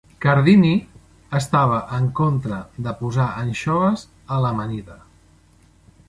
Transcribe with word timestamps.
Cardini 0.25 0.69
estava 1.39 1.75
en 1.97 2.07
contra 2.19 2.57
de 2.87 2.93
posar 3.01 3.27
anxoves 3.41 4.05
a 4.37 4.39
l'amanida. 4.45 4.97